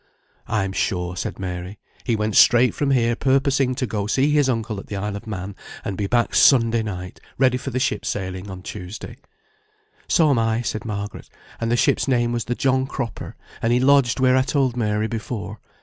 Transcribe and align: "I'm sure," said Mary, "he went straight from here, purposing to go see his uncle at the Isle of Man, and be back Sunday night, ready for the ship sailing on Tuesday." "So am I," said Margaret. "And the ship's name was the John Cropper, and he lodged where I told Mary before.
"I'm 0.47 0.71
sure," 0.71 1.15
said 1.15 1.37
Mary, 1.37 1.77
"he 2.05 2.15
went 2.15 2.35
straight 2.35 2.73
from 2.73 2.89
here, 2.89 3.15
purposing 3.15 3.75
to 3.75 3.85
go 3.85 4.07
see 4.07 4.31
his 4.31 4.49
uncle 4.49 4.79
at 4.79 4.87
the 4.87 4.95
Isle 4.95 5.15
of 5.15 5.27
Man, 5.27 5.55
and 5.85 5.95
be 5.95 6.07
back 6.07 6.33
Sunday 6.33 6.81
night, 6.81 7.19
ready 7.37 7.59
for 7.59 7.69
the 7.69 7.77
ship 7.79 8.03
sailing 8.03 8.49
on 8.49 8.63
Tuesday." 8.63 9.17
"So 10.07 10.31
am 10.31 10.39
I," 10.39 10.63
said 10.63 10.85
Margaret. 10.85 11.29
"And 11.59 11.69
the 11.69 11.77
ship's 11.77 12.07
name 12.07 12.31
was 12.31 12.45
the 12.45 12.55
John 12.55 12.87
Cropper, 12.87 13.35
and 13.61 13.71
he 13.71 13.79
lodged 13.79 14.19
where 14.19 14.35
I 14.35 14.41
told 14.41 14.75
Mary 14.75 15.05
before. 15.07 15.59